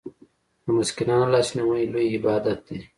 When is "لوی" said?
1.93-2.05